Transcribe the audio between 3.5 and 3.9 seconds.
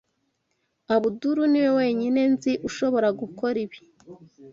ibi.